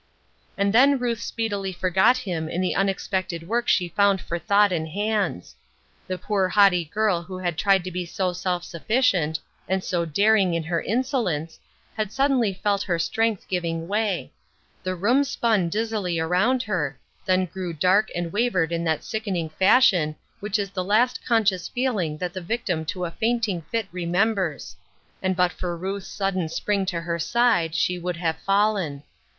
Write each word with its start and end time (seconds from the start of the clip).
And 0.57 0.73
then 0.73 0.97
Ruth 0.97 1.21
speedily 1.21 1.71
forgot 1.71 2.17
him 2.17 2.49
in 2.49 2.59
the 2.59 2.73
un 2.75 2.89
expected 2.89 3.47
work 3.47 3.67
she 3.67 3.87
found 3.87 4.19
for 4.19 4.39
thought 4.39 4.71
and 4.71 4.87
hands. 4.89 5.53
The 6.07 6.17
poor 6.17 6.49
haughty 6.49 6.85
girl 6.85 7.21
who 7.21 7.37
had 7.37 7.55
tried 7.55 7.83
to 7.83 7.91
be 7.91 8.07
so 8.07 8.33
self 8.33 8.63
sufficient, 8.63 9.39
and 9.69 9.83
so 9.83 10.03
daring 10.05 10.55
in 10.55 10.63
her 10.63 10.81
insolence, 10.81 11.59
had 11.95 12.11
sud 12.11 12.31
denly 12.31 12.57
felt 12.59 12.81
her 12.81 12.97
strength 12.97 13.47
giving 13.47 13.87
way; 13.87 14.31
the 14.81 14.95
room 14.95 15.23
spun 15.23 15.69
dizzily 15.69 16.17
around 16.19 16.63
her, 16.63 16.97
then 17.27 17.45
grew 17.45 17.71
dark 17.71 18.09
and 18.15 18.33
wavered 18.33 18.71
in 18.71 18.83
that 18.85 19.03
sickening 19.03 19.49
fashion 19.49 20.15
which 20.39 20.57
is 20.57 20.71
the 20.71 20.83
last 20.83 21.23
conscious 21.23 21.67
feeling 21.67 22.17
that 22.17 22.33
the 22.33 22.41
victim 22.41 22.85
to 22.85 23.05
a 23.05 23.11
fainting 23.11 23.61
fit 23.69 23.87
remembers, 23.91 24.75
UNDER 25.21 25.21
GUIDANCE. 25.21 25.21
3I9 25.21 25.25
and 25.27 25.35
but 25.35 25.51
for 25.51 25.77
Ruth's 25.77 26.07
sudden 26.07 26.49
spring 26.49 26.87
to 26.87 27.01
her 27.01 27.19
side, 27.19 27.75
she 27.75 27.99
would 27.99 28.17
have 28.17 28.37
fallen. 28.39 29.03